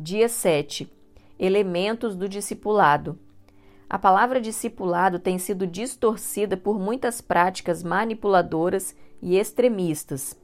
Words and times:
Dia 0.00 0.28
7. 0.28 0.88
Elementos 1.36 2.14
do 2.14 2.28
discipulado. 2.28 3.18
A 3.90 3.98
palavra 3.98 4.40
discipulado 4.40 5.18
tem 5.18 5.38
sido 5.38 5.66
distorcida 5.66 6.56
por 6.56 6.78
muitas 6.78 7.20
práticas 7.20 7.82
manipuladoras 7.82 8.94
e 9.20 9.36
extremistas. 9.36 10.38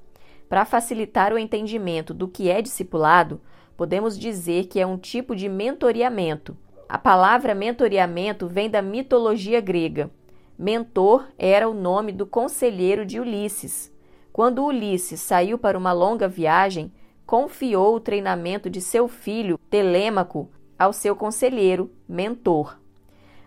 Para 0.49 0.65
facilitar 0.65 1.33
o 1.33 1.39
entendimento 1.39 2.13
do 2.13 2.27
que 2.27 2.51
é 2.51 2.61
discipulado, 2.61 3.41
podemos 3.77 4.19
dizer 4.19 4.67
que 4.67 4.81
é 4.81 4.87
um 4.87 4.99
tipo 4.99 5.37
de 5.37 5.49
mentoriamento. 5.49 6.57
A 6.89 6.99
palavra 6.99 7.55
mentoriamento 7.55 8.49
vem 8.49 8.69
da 8.69 8.83
mitologia 8.83 9.61
grega. 9.61 10.11
Mentor 10.59 11.29
era 11.39 11.69
o 11.69 11.75
nome 11.75 12.11
do 12.11 12.27
conselheiro 12.27 13.07
de 13.07 13.21
Ulisses. 13.21 13.95
Quando 14.33 14.65
Ulisses 14.65 15.21
saiu 15.21 15.57
para 15.57 15.79
uma 15.79 15.93
longa 15.93 16.27
viagem, 16.27 16.91
confiou 17.27 17.97
o 17.97 18.01
treinamento 18.01 18.69
de 18.69 18.81
seu 18.81 19.09
filho, 19.09 19.59
Telêmaco, 19.71 20.51
ao 20.79 20.93
seu 20.93 21.17
conselheiro, 21.17 21.91
mentor. 22.09 22.79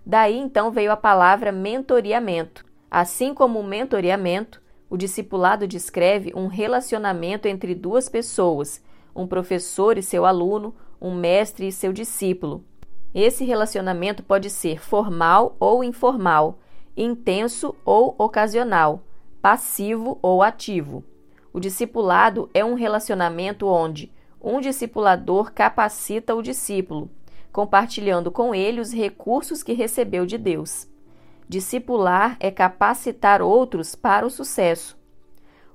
Daí 0.06 0.38
então 0.38 0.72
veio 0.72 0.92
a 0.92 0.98
palavra 0.98 1.52
mentoriamento. 1.52 2.66
Assim 2.90 3.34
como 3.34 3.60
o 3.60 3.64
mentoriamento, 3.64 4.62
o 4.90 4.96
discipulado 4.96 5.68
descreve 5.68 6.32
um 6.34 6.48
relacionamento 6.48 7.48
entre 7.48 7.76
duas 7.76 8.08
pessoas, 8.08 8.82
um 9.14 9.28
professor 9.28 9.98
e 9.98 10.04
seu 10.04 10.26
aluno, 10.26 10.74
um 11.02 11.14
mestre 11.14 11.68
e 11.68 11.72
seu 11.72 11.92
discípulo. 11.92 12.64
Esse 13.14 13.44
relacionamento 13.44 14.24
pode 14.24 14.50
ser 14.50 14.80
formal 14.80 15.56
ou 15.60 15.84
informal, 15.84 16.60
intenso 16.96 17.76
ou 17.84 18.16
ocasional, 18.18 19.02
passivo 19.42 20.18
ou 20.22 20.42
ativo. 20.42 21.04
O 21.58 21.60
discipulado 21.60 22.52
é 22.54 22.64
um 22.64 22.76
relacionamento 22.76 23.66
onde 23.66 24.14
um 24.40 24.62
discipulador 24.62 25.52
capacita 25.52 26.36
o 26.36 26.44
discípulo, 26.44 27.10
compartilhando 27.52 28.30
com 28.30 28.54
ele 28.54 28.80
os 28.80 28.94
recursos 28.94 29.64
que 29.64 29.74
recebeu 29.74 30.24
de 30.24 30.38
Deus. 30.38 30.88
Discipular 31.50 32.38
é 32.40 32.52
capacitar 32.52 33.42
outros 33.42 33.96
para 33.96 34.24
o 34.24 34.30
sucesso. 34.30 34.96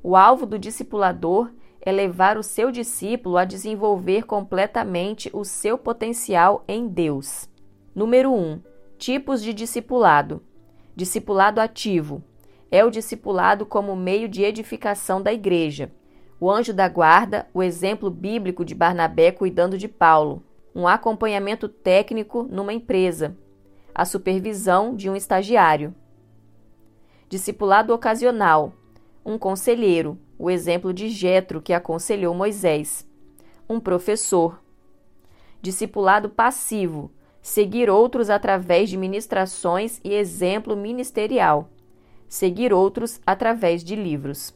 O 0.04 0.14
alvo 0.14 0.46
do 0.46 0.56
discipulador 0.56 1.50
é 1.80 1.90
levar 1.90 2.38
o 2.38 2.44
seu 2.44 2.70
discípulo 2.70 3.36
a 3.36 3.44
desenvolver 3.44 4.22
completamente 4.22 5.30
o 5.32 5.44
seu 5.44 5.76
potencial 5.76 6.62
em 6.68 6.86
Deus. 6.86 7.50
Número 7.92 8.32
1. 8.32 8.62
Tipos 8.98 9.42
de 9.42 9.52
discipulado. 9.52 10.44
Discipulado 10.94 11.60
ativo 11.60 12.22
é 12.72 12.82
o 12.82 12.90
discipulado 12.90 13.66
como 13.66 13.94
meio 13.94 14.26
de 14.26 14.42
edificação 14.42 15.20
da 15.20 15.30
igreja. 15.30 15.92
O 16.40 16.50
anjo 16.50 16.72
da 16.72 16.88
guarda, 16.88 17.46
o 17.52 17.62
exemplo 17.62 18.10
bíblico 18.10 18.64
de 18.64 18.74
Barnabé 18.74 19.30
cuidando 19.30 19.76
de 19.76 19.86
Paulo. 19.86 20.42
Um 20.74 20.88
acompanhamento 20.88 21.68
técnico 21.68 22.42
numa 22.44 22.72
empresa. 22.72 23.36
A 23.94 24.06
supervisão 24.06 24.96
de 24.96 25.10
um 25.10 25.14
estagiário. 25.14 25.94
Discipulado 27.28 27.92
ocasional. 27.92 28.72
Um 29.24 29.36
conselheiro, 29.36 30.18
o 30.38 30.50
exemplo 30.50 30.94
de 30.94 31.10
Jetro 31.10 31.60
que 31.60 31.74
aconselhou 31.74 32.34
Moisés. 32.34 33.06
Um 33.68 33.78
professor. 33.78 34.62
Discipulado 35.60 36.30
passivo. 36.30 37.12
Seguir 37.42 37.90
outros 37.90 38.30
através 38.30 38.88
de 38.88 38.96
ministrações 38.96 40.00
e 40.02 40.14
exemplo 40.14 40.74
ministerial 40.74 41.68
seguir 42.32 42.72
outros 42.72 43.20
através 43.26 43.84
de 43.84 43.94
livros. 43.94 44.54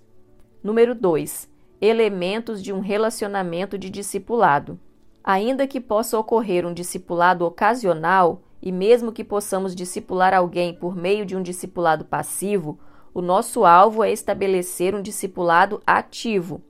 Número 0.64 0.94
2. 0.94 1.46
Elementos 1.78 2.62
de 2.62 2.72
um 2.72 2.80
relacionamento 2.80 3.76
de 3.76 3.90
discipulado. 3.90 4.80
Ainda 5.22 5.66
que 5.66 5.78
possa 5.78 6.18
ocorrer 6.18 6.64
um 6.64 6.72
discipulado 6.72 7.44
ocasional, 7.44 8.40
e 8.62 8.72
mesmo 8.72 9.12
que 9.12 9.22
possamos 9.22 9.76
discipular 9.76 10.32
alguém 10.32 10.72
por 10.72 10.96
meio 10.96 11.26
de 11.26 11.36
um 11.36 11.42
discipulado 11.42 12.06
passivo, 12.06 12.78
o 13.12 13.20
nosso 13.20 13.66
alvo 13.66 14.02
é 14.02 14.10
estabelecer 14.10 14.94
um 14.94 15.02
discipulado 15.02 15.82
ativo. 15.86 16.62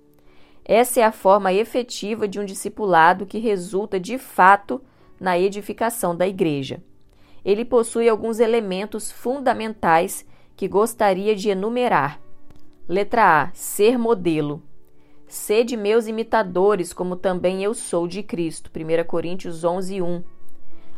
Essa 0.65 1.03
é 1.03 1.05
a 1.05 1.13
forma 1.13 1.53
efetiva 1.53 2.27
de 2.27 2.41
um 2.41 2.45
discipulado 2.45 3.27
que 3.27 3.39
resulta 3.39 4.01
de 4.01 4.19
fato 4.19 4.83
na 5.21 5.39
edificação 5.39 6.17
da 6.17 6.27
igreja. 6.27 6.83
Ele 7.45 7.65
possui 7.65 8.09
alguns 8.09 8.41
elementos 8.41 9.13
fundamentais 9.13 10.27
que 10.57 10.67
gostaria 10.67 11.37
de 11.37 11.51
enumerar. 11.51 12.21
Letra 12.89 13.43
A. 13.43 13.51
Ser 13.53 13.99
modelo. 13.99 14.63
Sede 15.29 15.77
meus 15.77 16.07
imitadores, 16.07 16.93
como 16.93 17.17
também 17.17 17.63
eu 17.63 17.75
sou 17.75 18.09
de 18.09 18.23
Cristo. 18.23 18.71
1 18.75 19.05
Coríntios 19.05 19.65
11, 19.65 20.01
1. 20.01 20.25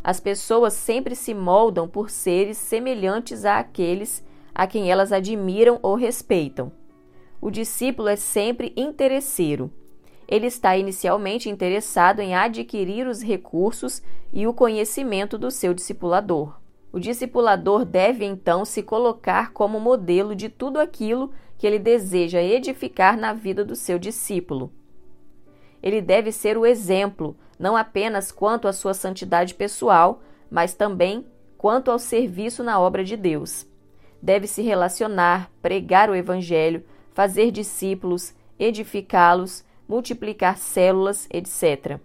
As 0.03 0.19
pessoas 0.19 0.73
sempre 0.73 1.15
se 1.15 1.33
moldam 1.33 1.87
por 1.87 2.09
seres 2.09 2.57
semelhantes 2.57 3.43
àqueles 3.43 4.23
a 4.55 4.65
quem 4.65 4.91
elas 4.91 5.11
admiram 5.11 5.79
ou 5.81 5.95
respeitam. 5.95 6.71
O 7.41 7.49
discípulo 7.49 8.07
é 8.07 8.15
sempre 8.15 8.73
interesseiro. 8.77 9.71
Ele 10.27 10.47
está 10.47 10.77
inicialmente 10.77 11.49
interessado 11.49 12.19
em 12.19 12.35
adquirir 12.35 13.07
os 13.07 13.21
recursos 13.21 14.01
e 14.31 14.45
o 14.45 14.53
conhecimento 14.53 15.37
do 15.37 15.49
seu 15.49 15.73
discipulador. 15.73 16.58
O 16.91 16.99
discipulador 16.99 17.85
deve 17.85 18.25
então 18.25 18.65
se 18.65 18.81
colocar 18.81 19.51
como 19.51 19.79
modelo 19.79 20.35
de 20.35 20.49
tudo 20.49 20.79
aquilo 20.79 21.31
que 21.57 21.67
ele 21.67 21.77
deseja 21.77 22.41
edificar 22.41 23.17
na 23.17 23.33
vida 23.33 23.63
do 23.63 23.75
seu 23.75 23.99
discípulo. 23.99 24.71
Ele 25.83 26.01
deve 26.01 26.31
ser 26.31 26.57
o 26.57 26.65
exemplo, 26.65 27.35
não 27.59 27.77
apenas 27.77 28.31
quanto 28.31 28.67
à 28.67 28.73
sua 28.73 28.93
santidade 28.93 29.53
pessoal, 29.53 30.21
mas 30.49 30.73
também 30.73 31.25
quanto 31.57 31.91
ao 31.91 31.99
serviço 31.99 32.63
na 32.63 32.79
obra 32.79 33.03
de 33.03 33.15
Deus. 33.15 33.67
Deve 34.21 34.47
se 34.47 34.61
relacionar, 34.61 35.51
pregar 35.61 36.09
o 36.09 36.15
Evangelho, 36.15 36.83
fazer 37.13 37.51
discípulos, 37.51 38.33
edificá-los, 38.57 39.63
multiplicar 39.87 40.57
células, 40.57 41.27
etc. 41.31 41.99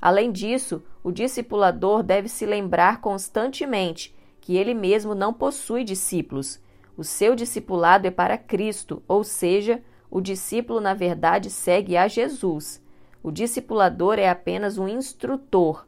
Além 0.00 0.32
disso, 0.32 0.82
o 1.02 1.12
discipulador 1.12 2.02
deve 2.02 2.28
se 2.28 2.46
lembrar 2.46 3.00
constantemente 3.00 4.14
que 4.40 4.56
ele 4.56 4.72
mesmo 4.72 5.14
não 5.14 5.32
possui 5.32 5.84
discípulos. 5.84 6.60
O 6.96 7.04
seu 7.04 7.34
discipulado 7.34 8.06
é 8.06 8.10
para 8.10 8.38
Cristo, 8.38 9.02
ou 9.06 9.22
seja, 9.22 9.82
o 10.10 10.20
discípulo, 10.20 10.80
na 10.80 10.94
verdade, 10.94 11.50
segue 11.50 11.96
a 11.96 12.08
Jesus. 12.08 12.82
O 13.22 13.30
discipulador 13.30 14.18
é 14.18 14.28
apenas 14.28 14.78
um 14.78 14.88
instrutor, 14.88 15.86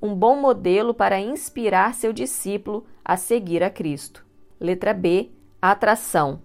um 0.00 0.14
bom 0.14 0.36
modelo 0.36 0.92
para 0.92 1.18
inspirar 1.18 1.94
seu 1.94 2.12
discípulo 2.12 2.84
a 3.02 3.16
seguir 3.16 3.62
a 3.62 3.70
Cristo. 3.70 4.24
Letra 4.60 4.92
B. 4.92 5.30
Atração. 5.60 6.42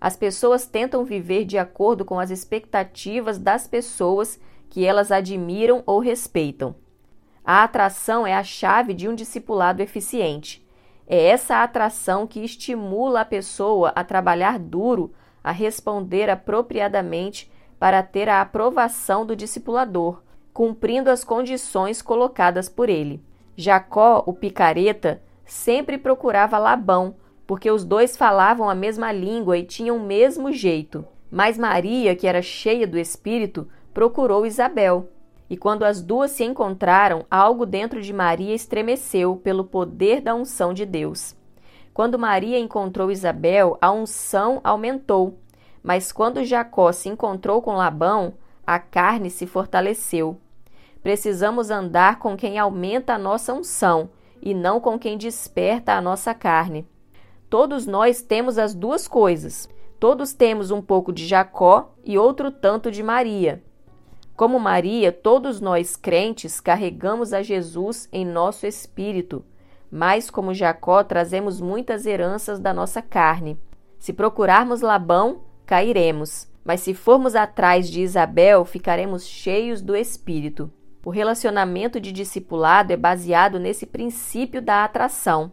As 0.00 0.16
pessoas 0.16 0.66
tentam 0.66 1.04
viver 1.04 1.44
de 1.44 1.58
acordo 1.58 2.04
com 2.04 2.20
as 2.20 2.30
expectativas 2.30 3.38
das 3.38 3.66
pessoas 3.66 4.38
que 4.68 4.84
elas 4.84 5.12
admiram 5.12 5.82
ou 5.86 5.98
respeitam. 5.98 6.74
A 7.44 7.62
atração 7.62 8.26
é 8.26 8.34
a 8.34 8.42
chave 8.42 8.94
de 8.94 9.08
um 9.08 9.14
discipulado 9.14 9.82
eficiente. 9.82 10.66
É 11.06 11.26
essa 11.26 11.62
atração 11.62 12.26
que 12.26 12.40
estimula 12.40 13.20
a 13.20 13.24
pessoa 13.24 13.92
a 13.94 14.02
trabalhar 14.02 14.58
duro, 14.58 15.12
a 15.42 15.50
responder 15.50 16.30
apropriadamente 16.30 17.52
para 17.78 18.02
ter 18.02 18.28
a 18.30 18.40
aprovação 18.40 19.26
do 19.26 19.36
discipulador, 19.36 20.22
cumprindo 20.54 21.10
as 21.10 21.22
condições 21.22 22.00
colocadas 22.00 22.68
por 22.68 22.88
ele. 22.88 23.22
Jacó, 23.56 24.24
o 24.26 24.32
picareta, 24.32 25.22
sempre 25.44 25.98
procurava 25.98 26.58
Labão, 26.58 27.16
porque 27.46 27.70
os 27.70 27.84
dois 27.84 28.16
falavam 28.16 28.70
a 28.70 28.74
mesma 28.74 29.12
língua 29.12 29.58
e 29.58 29.64
tinham 29.64 29.98
o 29.98 30.06
mesmo 30.06 30.50
jeito. 30.50 31.04
Mas 31.30 31.58
Maria, 31.58 32.16
que 32.16 32.26
era 32.26 32.40
cheia 32.40 32.86
do 32.86 32.98
espírito, 32.98 33.68
procurou 33.94 34.44
Isabel. 34.44 35.08
E 35.48 35.56
quando 35.56 35.84
as 35.84 36.02
duas 36.02 36.32
se 36.32 36.42
encontraram, 36.42 37.24
algo 37.30 37.64
dentro 37.64 38.02
de 38.02 38.12
Maria 38.12 38.54
estremeceu 38.54 39.36
pelo 39.36 39.64
poder 39.64 40.20
da 40.20 40.34
unção 40.34 40.74
de 40.74 40.84
Deus. 40.84 41.36
Quando 41.94 42.18
Maria 42.18 42.58
encontrou 42.58 43.10
Isabel, 43.10 43.78
a 43.80 43.92
unção 43.92 44.60
aumentou. 44.64 45.38
Mas 45.82 46.10
quando 46.10 46.44
Jacó 46.44 46.90
se 46.90 47.08
encontrou 47.08 47.62
com 47.62 47.76
Labão, 47.76 48.34
a 48.66 48.80
carne 48.80 49.30
se 49.30 49.46
fortaleceu. 49.46 50.38
Precisamos 51.02 51.70
andar 51.70 52.18
com 52.18 52.36
quem 52.36 52.58
aumenta 52.58 53.14
a 53.14 53.18
nossa 53.18 53.52
unção 53.52 54.08
e 54.42 54.54
não 54.54 54.80
com 54.80 54.98
quem 54.98 55.16
desperta 55.16 55.92
a 55.92 56.00
nossa 56.00 56.34
carne. 56.34 56.88
Todos 57.48 57.86
nós 57.86 58.22
temos 58.22 58.58
as 58.58 58.74
duas 58.74 59.06
coisas. 59.06 59.68
Todos 60.00 60.32
temos 60.32 60.70
um 60.70 60.82
pouco 60.82 61.12
de 61.12 61.26
Jacó 61.26 61.94
e 62.02 62.18
outro 62.18 62.50
tanto 62.50 62.90
de 62.90 63.02
Maria. 63.02 63.62
Como 64.36 64.58
Maria, 64.58 65.12
todos 65.12 65.60
nós 65.60 65.94
crentes 65.94 66.60
carregamos 66.60 67.32
a 67.32 67.40
Jesus 67.40 68.08
em 68.12 68.24
nosso 68.24 68.66
espírito, 68.66 69.44
mas 69.88 70.28
como 70.28 70.52
Jacó, 70.52 71.04
trazemos 71.04 71.60
muitas 71.60 72.04
heranças 72.04 72.58
da 72.58 72.74
nossa 72.74 73.00
carne. 73.00 73.56
Se 73.96 74.12
procurarmos 74.12 74.80
Labão, 74.80 75.42
cairemos, 75.64 76.48
mas 76.64 76.80
se 76.80 76.94
formos 76.94 77.36
atrás 77.36 77.88
de 77.88 78.00
Isabel, 78.00 78.64
ficaremos 78.64 79.24
cheios 79.24 79.80
do 79.80 79.94
espírito. 79.94 80.68
O 81.04 81.10
relacionamento 81.10 82.00
de 82.00 82.10
discipulado 82.10 82.92
é 82.92 82.96
baseado 82.96 83.60
nesse 83.60 83.86
princípio 83.86 84.60
da 84.60 84.82
atração. 84.82 85.52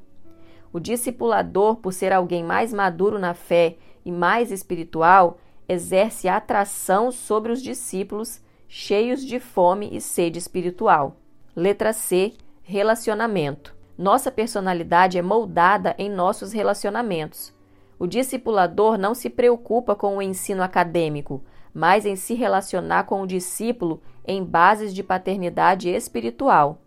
O 0.73 0.79
discipulador, 0.79 1.75
por 1.75 1.93
ser 1.93 2.11
alguém 2.11 2.43
mais 2.43 2.73
maduro 2.73 3.19
na 3.19 3.35
fé 3.35 3.75
e 4.03 4.11
mais 4.11 4.51
espiritual, 4.51 5.37
exerce 5.69 6.27
atração 6.27 7.11
sobre 7.11 7.51
os 7.51 7.61
discípulos 7.61 8.41
cheios 8.73 9.25
de 9.25 9.38
fome 9.38 9.89
e 9.91 10.00
sede 10.00 10.39
espiritual. 10.39 11.18
Letra 11.53 11.91
C. 11.91 12.31
Relacionamento. 12.63 13.75
Nossa 13.97 14.31
personalidade 14.31 15.18
é 15.18 15.21
moldada 15.21 15.94
em 15.97 16.09
nossos 16.09 16.53
relacionamentos. 16.53 17.53
O 18.00 18.07
discipulador 18.07 18.97
não 18.97 19.13
se 19.13 19.29
preocupa 19.29 19.94
com 19.94 20.15
o 20.15 20.21
ensino 20.21 20.63
acadêmico, 20.63 21.44
mas 21.73 22.06
em 22.06 22.15
se 22.15 22.33
relacionar 22.33 23.03
com 23.03 23.21
o 23.21 23.27
discípulo 23.27 24.01
em 24.25 24.41
bases 24.41 24.94
de 24.94 25.03
paternidade 25.03 25.89
espiritual. 25.89 26.81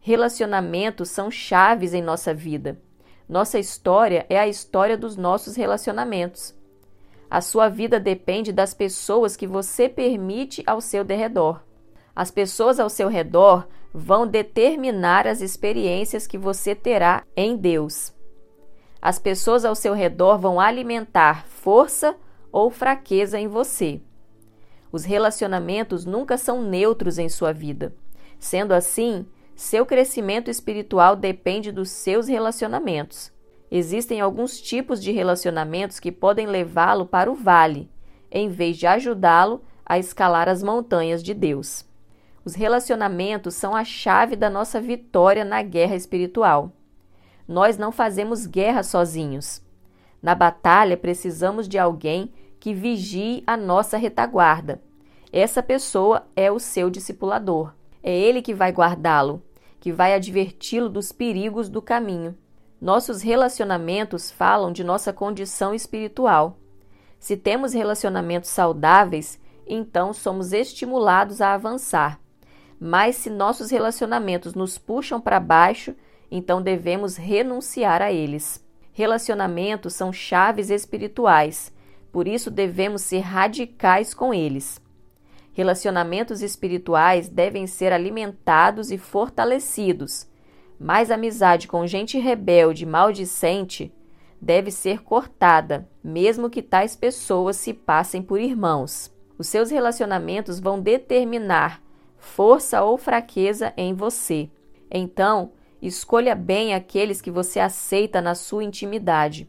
Relacionamentos 0.00 1.08
são 1.08 1.30
chaves 1.30 1.94
em 1.94 2.02
nossa 2.02 2.34
vida. 2.34 2.78
Nossa 3.26 3.58
história 3.58 4.26
é 4.28 4.38
a 4.38 4.46
história 4.46 4.98
dos 4.98 5.16
nossos 5.16 5.56
relacionamentos. 5.56 6.54
A 7.32 7.40
sua 7.40 7.70
vida 7.70 7.98
depende 7.98 8.52
das 8.52 8.74
pessoas 8.74 9.36
que 9.36 9.46
você 9.46 9.88
permite 9.88 10.62
ao 10.66 10.82
seu 10.82 11.02
derredor. 11.02 11.62
As 12.14 12.30
pessoas 12.30 12.78
ao 12.78 12.90
seu 12.90 13.08
redor 13.08 13.66
vão 13.90 14.26
determinar 14.26 15.26
as 15.26 15.40
experiências 15.40 16.26
que 16.26 16.36
você 16.36 16.74
terá 16.74 17.24
em 17.34 17.56
Deus. 17.56 18.12
As 19.00 19.18
pessoas 19.18 19.64
ao 19.64 19.74
seu 19.74 19.94
redor 19.94 20.36
vão 20.36 20.60
alimentar 20.60 21.46
força 21.46 22.14
ou 22.52 22.68
fraqueza 22.68 23.40
em 23.40 23.48
você. 23.48 24.02
Os 24.92 25.06
relacionamentos 25.06 26.04
nunca 26.04 26.36
são 26.36 26.60
neutros 26.62 27.18
em 27.18 27.30
sua 27.30 27.50
vida. 27.50 27.94
Sendo 28.38 28.72
assim, 28.72 29.24
seu 29.56 29.86
crescimento 29.86 30.50
espiritual 30.50 31.16
depende 31.16 31.72
dos 31.72 31.88
seus 31.88 32.28
relacionamentos. 32.28 33.31
Existem 33.74 34.20
alguns 34.20 34.60
tipos 34.60 35.02
de 35.02 35.12
relacionamentos 35.12 35.98
que 35.98 36.12
podem 36.12 36.46
levá-lo 36.46 37.06
para 37.06 37.32
o 37.32 37.34
vale, 37.34 37.88
em 38.30 38.50
vez 38.50 38.76
de 38.76 38.86
ajudá-lo 38.86 39.62
a 39.86 39.98
escalar 39.98 40.46
as 40.46 40.62
montanhas 40.62 41.22
de 41.22 41.32
Deus. 41.32 41.82
Os 42.44 42.54
relacionamentos 42.54 43.54
são 43.54 43.74
a 43.74 43.82
chave 43.82 44.36
da 44.36 44.50
nossa 44.50 44.78
vitória 44.78 45.42
na 45.42 45.62
guerra 45.62 45.96
espiritual. 45.96 46.70
Nós 47.48 47.78
não 47.78 47.90
fazemos 47.90 48.44
guerra 48.44 48.82
sozinhos. 48.82 49.62
Na 50.20 50.34
batalha, 50.34 50.94
precisamos 50.94 51.66
de 51.66 51.78
alguém 51.78 52.30
que 52.60 52.74
vigie 52.74 53.42
a 53.46 53.56
nossa 53.56 53.96
retaguarda. 53.96 54.82
Essa 55.32 55.62
pessoa 55.62 56.26
é 56.36 56.52
o 56.52 56.58
seu 56.58 56.90
discipulador. 56.90 57.72
É 58.02 58.14
ele 58.14 58.42
que 58.42 58.52
vai 58.52 58.70
guardá-lo, 58.70 59.42
que 59.80 59.90
vai 59.90 60.12
adverti-lo 60.12 60.90
dos 60.90 61.10
perigos 61.10 61.70
do 61.70 61.80
caminho. 61.80 62.36
Nossos 62.82 63.22
relacionamentos 63.22 64.32
falam 64.32 64.72
de 64.72 64.82
nossa 64.82 65.12
condição 65.12 65.72
espiritual. 65.72 66.58
Se 67.20 67.36
temos 67.36 67.72
relacionamentos 67.72 68.50
saudáveis, 68.50 69.38
então 69.64 70.12
somos 70.12 70.52
estimulados 70.52 71.40
a 71.40 71.54
avançar. 71.54 72.18
Mas 72.80 73.14
se 73.14 73.30
nossos 73.30 73.70
relacionamentos 73.70 74.54
nos 74.54 74.76
puxam 74.76 75.20
para 75.20 75.38
baixo, 75.38 75.94
então 76.28 76.60
devemos 76.60 77.16
renunciar 77.16 78.02
a 78.02 78.10
eles. 78.10 78.60
Relacionamentos 78.92 79.94
são 79.94 80.12
chaves 80.12 80.68
espirituais 80.68 81.72
por 82.12 82.28
isso 82.28 82.50
devemos 82.50 83.00
ser 83.02 83.20
radicais 83.20 84.12
com 84.12 84.34
eles. 84.34 84.80
Relacionamentos 85.54 86.42
espirituais 86.42 87.28
devem 87.28 87.66
ser 87.66 87.92
alimentados 87.92 88.90
e 88.90 88.98
fortalecidos, 88.98 90.26
mas 90.82 91.12
amizade 91.12 91.68
com 91.68 91.86
gente 91.86 92.18
rebelde, 92.18 92.84
maldicente, 92.84 93.94
deve 94.40 94.72
ser 94.72 95.04
cortada, 95.04 95.88
mesmo 96.02 96.50
que 96.50 96.60
tais 96.60 96.96
pessoas 96.96 97.56
se 97.56 97.72
passem 97.72 98.20
por 98.20 98.40
irmãos. 98.40 99.14
Os 99.38 99.46
seus 99.46 99.70
relacionamentos 99.70 100.58
vão 100.58 100.80
determinar 100.80 101.80
força 102.18 102.82
ou 102.82 102.98
fraqueza 102.98 103.72
em 103.76 103.94
você. 103.94 104.50
Então, 104.90 105.52
escolha 105.80 106.34
bem 106.34 106.74
aqueles 106.74 107.20
que 107.20 107.30
você 107.30 107.60
aceita 107.60 108.20
na 108.20 108.34
sua 108.34 108.64
intimidade. 108.64 109.48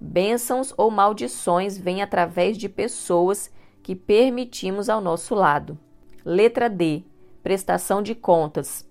Bênçãos 0.00 0.72
ou 0.78 0.90
maldições 0.90 1.76
vêm 1.76 2.00
através 2.00 2.56
de 2.56 2.70
pessoas 2.70 3.52
que 3.82 3.94
permitimos 3.94 4.88
ao 4.88 5.02
nosso 5.02 5.34
lado. 5.34 5.78
Letra 6.24 6.70
D. 6.70 7.04
Prestação 7.42 8.02
de 8.02 8.14
contas. 8.14 8.90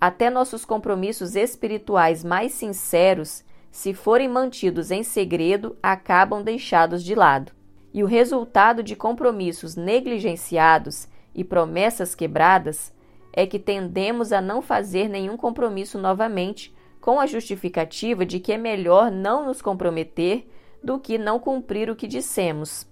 Até 0.00 0.28
nossos 0.28 0.64
compromissos 0.64 1.34
espirituais 1.34 2.22
mais 2.22 2.52
sinceros, 2.52 3.42
se 3.70 3.94
forem 3.94 4.28
mantidos 4.28 4.90
em 4.90 5.02
segredo, 5.02 5.76
acabam 5.82 6.42
deixados 6.42 7.02
de 7.02 7.14
lado. 7.14 7.52
E 7.92 8.02
o 8.02 8.06
resultado 8.06 8.82
de 8.82 8.94
compromissos 8.94 9.74
negligenciados 9.74 11.08
e 11.34 11.42
promessas 11.42 12.14
quebradas 12.14 12.92
é 13.32 13.46
que 13.46 13.58
tendemos 13.58 14.32
a 14.32 14.40
não 14.40 14.60
fazer 14.60 15.08
nenhum 15.08 15.36
compromisso 15.36 15.98
novamente 15.98 16.74
com 17.00 17.20
a 17.20 17.26
justificativa 17.26 18.26
de 18.26 18.40
que 18.40 18.52
é 18.52 18.58
melhor 18.58 19.10
não 19.10 19.46
nos 19.46 19.62
comprometer 19.62 20.46
do 20.82 20.98
que 20.98 21.16
não 21.16 21.38
cumprir 21.38 21.88
o 21.88 21.96
que 21.96 22.06
dissemos. 22.06 22.86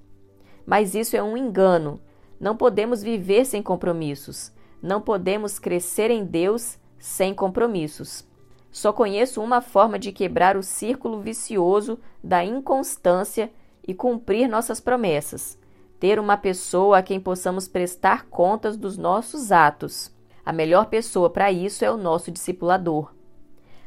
Mas 0.67 0.95
isso 0.95 1.17
é 1.17 1.23
um 1.23 1.37
engano. 1.37 2.01
Não 2.41 2.57
podemos 2.57 3.03
viver 3.03 3.45
sem 3.45 3.63
compromissos. 3.63 4.53
Não 4.81 5.01
podemos 5.01 5.59
crescer 5.59 6.11
em 6.11 6.25
Deus 6.25 6.79
sem 7.05 7.35
compromissos. 7.35 8.27
Só 8.73 8.91
conheço 8.91 9.43
uma 9.43 9.61
forma 9.61 9.99
de 9.99 10.11
quebrar 10.11 10.57
o 10.57 10.63
círculo 10.63 11.21
vicioso 11.21 11.99
da 12.23 12.43
inconstância 12.43 13.53
e 13.87 13.93
cumprir 13.93 14.49
nossas 14.49 14.81
promessas: 14.81 15.59
ter 16.01 16.19
uma 16.19 16.39
pessoa 16.39 16.97
a 16.97 17.03
quem 17.03 17.21
possamos 17.21 17.69
prestar 17.69 18.25
contas 18.31 18.75
dos 18.75 18.97
nossos 18.97 19.53
atos. 19.53 20.11
A 20.47 20.51
melhor 20.51 20.87
pessoa 20.87 21.29
para 21.29 21.53
isso 21.53 21.85
é 21.85 21.91
o 21.91 21.99
nosso 21.99 22.31
discipulador. 22.31 23.13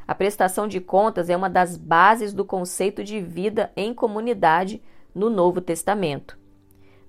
A 0.06 0.14
prestação 0.14 0.68
de 0.68 0.80
contas 0.80 1.28
é 1.28 1.36
uma 1.36 1.50
das 1.50 1.76
bases 1.76 2.32
do 2.32 2.44
conceito 2.44 3.02
de 3.02 3.20
vida 3.20 3.72
em 3.76 3.92
comunidade 3.92 4.80
no 5.12 5.28
Novo 5.28 5.60
Testamento. 5.60 6.38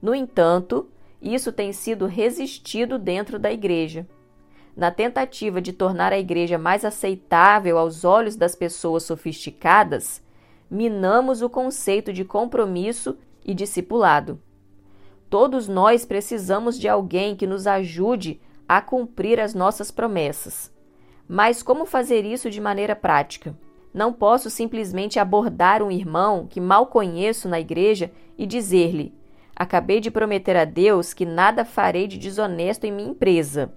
No 0.02 0.16
entanto, 0.16 0.90
isso 1.22 1.52
tem 1.52 1.72
sido 1.72 2.08
resistido 2.08 2.98
dentro 2.98 3.38
da 3.38 3.52
Igreja. 3.52 4.08
Na 4.80 4.92
tentativa 4.92 5.62
de 5.62 5.74
tornar 5.74 6.14
a 6.14 6.18
Igreja 6.18 6.58
mais 6.58 6.86
aceitável 6.86 7.78
aos 7.78 8.06
olhos 8.06 8.38
das 8.38 8.56
pessoas 8.56 9.04
sofisticadas, 9.04 10.24
minamos 10.72 11.42
o 11.42 11.50
conceito 11.50 12.14
de 12.14 12.24
compromisso 12.24 13.18
e 13.44 13.54
discipulado. 13.54 14.42
Todos 15.30 15.68
nós 15.68 16.06
precisamos 16.06 16.80
de 16.80 16.88
alguém 16.88 17.36
que 17.36 17.46
nos 17.46 17.68
ajude 17.68 18.40
a 18.70 18.80
cumprir 18.80 19.38
as 19.42 19.54
nossas 19.54 19.92
promessas. 19.92 20.74
Mas 21.28 21.62
como 21.62 21.86
fazer 21.86 22.24
isso 22.24 22.50
de 22.50 22.62
maneira 22.62 22.96
prática? 22.96 23.54
Não 23.94 24.14
posso 24.14 24.50
simplesmente 24.50 25.20
abordar 25.20 25.84
um 25.84 25.92
irmão 25.92 26.48
que 26.48 26.62
mal 26.62 26.88
conheço 26.88 27.50
na 27.50 27.60
igreja 27.60 28.14
e 28.38 28.46
dizer-lhe: 28.46 29.14
Acabei 29.54 30.00
de 30.00 30.10
prometer 30.10 30.56
a 30.56 30.64
Deus 30.64 31.14
que 31.14 31.26
nada 31.26 31.66
farei 31.66 32.08
de 32.08 32.18
desonesto 32.18 32.86
em 32.86 32.94
minha 32.94 33.10
empresa. 33.10 33.74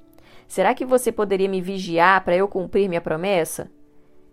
Será 0.46 0.74
que 0.74 0.84
você 0.84 1.10
poderia 1.10 1.48
me 1.48 1.60
vigiar 1.60 2.24
para 2.24 2.36
eu 2.36 2.46
cumprir 2.48 2.88
minha 2.88 3.00
promessa? 3.00 3.70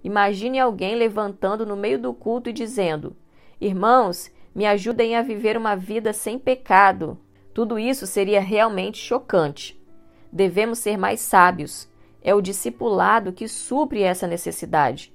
Imagine 0.03 0.59
alguém 0.59 0.95
levantando 0.95 1.65
no 1.65 1.75
meio 1.75 1.99
do 1.99 2.13
culto 2.13 2.49
e 2.49 2.53
dizendo: 2.53 3.15
Irmãos, 3.59 4.31
me 4.53 4.65
ajudem 4.65 5.15
a 5.15 5.21
viver 5.21 5.57
uma 5.57 5.75
vida 5.75 6.13
sem 6.13 6.39
pecado. 6.39 7.17
Tudo 7.53 7.77
isso 7.77 8.07
seria 8.07 8.39
realmente 8.39 8.97
chocante. 8.97 9.79
Devemos 10.31 10.79
ser 10.79 10.97
mais 10.97 11.19
sábios 11.19 11.89
é 12.21 12.33
o 12.33 12.41
discipulado 12.41 13.31
que 13.31 13.47
supre 13.47 14.01
essa 14.01 14.27
necessidade. 14.27 15.13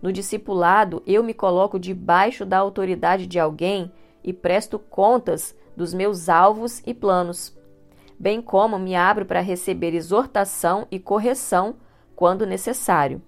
No 0.00 0.12
discipulado, 0.12 1.02
eu 1.06 1.22
me 1.22 1.34
coloco 1.34 1.78
debaixo 1.78 2.44
da 2.44 2.58
autoridade 2.58 3.26
de 3.26 3.38
alguém 3.38 3.90
e 4.22 4.32
presto 4.32 4.78
contas 4.78 5.56
dos 5.76 5.92
meus 5.92 6.28
alvos 6.28 6.82
e 6.86 6.94
planos, 6.94 7.53
bem 8.24 8.40
como 8.40 8.78
me 8.78 8.94
abro 8.94 9.26
para 9.26 9.42
receber 9.42 9.92
exortação 9.92 10.88
e 10.90 10.98
correção 10.98 11.76
quando 12.16 12.46
necessário. 12.46 13.20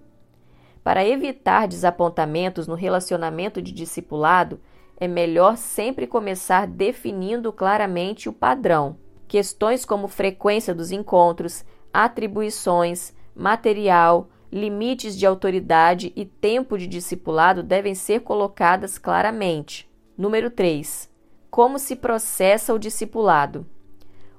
Para 0.83 1.07
evitar 1.07 1.67
desapontamentos 1.67 2.65
no 2.65 2.73
relacionamento 2.73 3.61
de 3.61 3.71
discipulado, 3.71 4.59
é 4.99 5.07
melhor 5.07 5.55
sempre 5.55 6.07
começar 6.07 6.65
definindo 6.65 7.53
claramente 7.53 8.27
o 8.27 8.33
padrão. 8.33 8.97
Questões 9.27 9.85
como 9.85 10.07
frequência 10.07 10.73
dos 10.73 10.91
encontros, 10.91 11.63
atribuições, 11.93 13.13
material, 13.35 14.29
limites 14.51 15.15
de 15.15 15.27
autoridade 15.27 16.11
e 16.15 16.25
tempo 16.25 16.75
de 16.75 16.87
discipulado 16.87 17.61
devem 17.61 17.93
ser 17.93 18.21
colocadas 18.21 18.97
claramente. 18.97 19.87
Número 20.17 20.49
3. 20.49 21.07
Como 21.51 21.77
se 21.77 21.95
processa 21.95 22.73
o 22.73 22.79
discipulado? 22.79 23.63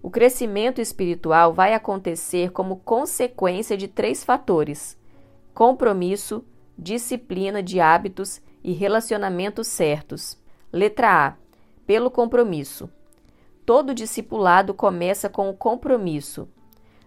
O 0.03 0.11
crescimento 0.11 0.81
espiritual 0.81 1.53
vai 1.53 1.75
acontecer 1.75 2.53
como 2.53 2.77
consequência 2.77 3.77
de 3.77 3.89
três 3.89 4.23
fatores: 4.25 4.97
compromisso, 5.53 6.45
disciplina 6.79 7.63
de 7.63 7.81
hábitos 7.81 8.41
e 8.63 8.73
relacionamentos 8.73 9.67
certos. 9.67 10.39
Letra 10.73 11.27
A. 11.27 11.35
Pelo 11.87 12.11
compromisso. 12.11 12.91
Todo 13.65 13.95
discipulado 13.95 14.73
começa 14.73 15.29
com 15.29 15.51
o 15.51 15.55
compromisso. 15.55 16.49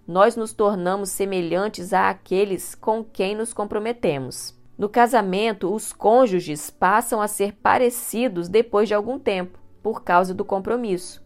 Nós 0.07 0.35
nos 0.35 0.51
tornamos 0.51 1.09
semelhantes 1.09 1.93
a 1.93 2.09
aqueles 2.09 2.75
com 2.75 3.03
quem 3.03 3.35
nos 3.35 3.53
comprometemos. 3.53 4.59
No 4.77 4.89
casamento, 4.89 5.73
os 5.73 5.93
cônjuges 5.93 6.71
passam 6.71 7.21
a 7.21 7.27
ser 7.27 7.53
parecidos 7.53 8.49
depois 8.49 8.87
de 8.87 8.95
algum 8.95 9.19
tempo, 9.19 9.59
por 9.81 10.03
causa 10.03 10.33
do 10.33 10.43
compromisso. 10.43 11.20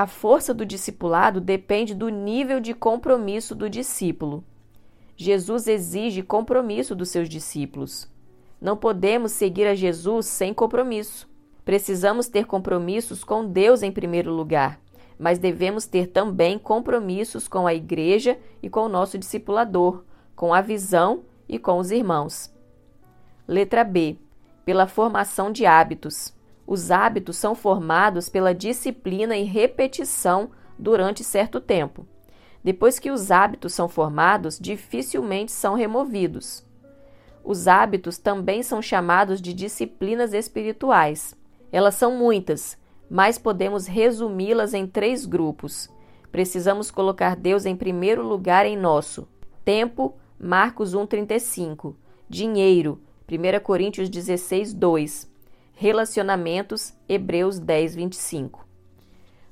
A 0.00 0.06
força 0.06 0.54
do 0.54 0.64
discipulado 0.64 1.42
depende 1.42 1.94
do 1.94 2.08
nível 2.08 2.58
de 2.58 2.72
compromisso 2.72 3.54
do 3.54 3.68
discípulo. 3.68 4.42
Jesus 5.14 5.66
exige 5.66 6.22
compromisso 6.22 6.94
dos 6.94 7.10
seus 7.10 7.28
discípulos. 7.28 8.10
Não 8.58 8.78
podemos 8.78 9.32
seguir 9.32 9.66
a 9.66 9.74
Jesus 9.74 10.24
sem 10.24 10.54
compromisso. 10.54 11.28
Precisamos 11.66 12.28
ter 12.28 12.46
compromissos 12.46 13.22
com 13.22 13.44
Deus 13.44 13.82
em 13.82 13.92
primeiro 13.92 14.32
lugar, 14.32 14.80
mas 15.18 15.38
devemos 15.38 15.84
ter 15.84 16.06
também 16.06 16.58
compromissos 16.58 17.46
com 17.46 17.66
a 17.66 17.74
igreja 17.74 18.38
e 18.62 18.70
com 18.70 18.86
o 18.86 18.88
nosso 18.88 19.18
discipulador, 19.18 20.02
com 20.34 20.54
a 20.54 20.62
visão 20.62 21.24
e 21.46 21.58
com 21.58 21.76
os 21.76 21.90
irmãos. 21.90 22.50
Letra 23.46 23.84
B. 23.84 24.16
Pela 24.64 24.86
formação 24.86 25.52
de 25.52 25.66
hábitos. 25.66 26.32
Os 26.70 26.92
hábitos 26.92 27.36
são 27.36 27.52
formados 27.52 28.28
pela 28.28 28.54
disciplina 28.54 29.36
e 29.36 29.42
repetição 29.42 30.50
durante 30.78 31.24
certo 31.24 31.60
tempo. 31.60 32.06
Depois 32.62 32.96
que 32.96 33.10
os 33.10 33.32
hábitos 33.32 33.74
são 33.74 33.88
formados, 33.88 34.56
dificilmente 34.56 35.50
são 35.50 35.74
removidos. 35.74 36.64
Os 37.42 37.66
hábitos 37.66 38.18
também 38.18 38.62
são 38.62 38.80
chamados 38.80 39.42
de 39.42 39.52
disciplinas 39.52 40.32
espirituais. 40.32 41.34
Elas 41.72 41.96
são 41.96 42.16
muitas, 42.16 42.78
mas 43.10 43.36
podemos 43.36 43.88
resumi-las 43.88 44.72
em 44.72 44.86
três 44.86 45.26
grupos. 45.26 45.90
Precisamos 46.30 46.88
colocar 46.88 47.34
Deus 47.34 47.66
em 47.66 47.74
primeiro 47.74 48.22
lugar 48.22 48.64
em 48.64 48.76
nosso 48.76 49.26
tempo, 49.64 50.14
Marcos 50.38 50.94
1:35, 50.94 51.96
dinheiro, 52.28 53.00
1 53.28 53.58
Coríntios 53.60 54.08
16, 54.08 54.72
2, 54.72 55.29
Relacionamentos, 55.82 56.92
Hebreus 57.08 57.58
10, 57.58 57.94
25. 57.94 58.66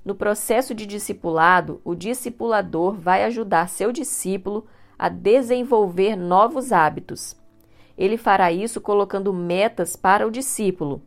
No 0.04 0.14
processo 0.14 0.74
de 0.74 0.84
discipulado, 0.84 1.80
o 1.82 1.94
discipulador 1.94 2.92
vai 2.92 3.24
ajudar 3.24 3.66
seu 3.70 3.90
discípulo 3.90 4.66
a 4.98 5.08
desenvolver 5.08 6.16
novos 6.16 6.70
hábitos. 6.70 7.34
Ele 7.96 8.18
fará 8.18 8.52
isso 8.52 8.78
colocando 8.78 9.32
metas 9.32 9.96
para 9.96 10.26
o 10.26 10.30
discípulo. 10.30 11.00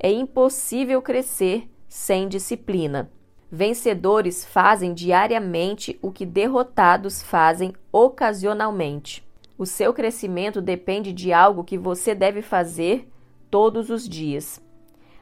É 0.00 0.10
impossível 0.10 1.00
crescer 1.00 1.70
sem 1.88 2.26
disciplina. 2.26 3.08
Vencedores 3.52 4.44
fazem 4.44 4.92
diariamente 4.92 5.96
o 6.02 6.10
que 6.10 6.26
derrotados 6.26 7.22
fazem 7.22 7.72
ocasionalmente. 7.92 9.24
O 9.56 9.64
seu 9.64 9.94
crescimento 9.94 10.60
depende 10.60 11.12
de 11.12 11.32
algo 11.32 11.62
que 11.62 11.78
você 11.78 12.16
deve 12.16 12.42
fazer 12.42 13.08
todos 13.50 13.90
os 13.90 14.08
dias. 14.08 14.60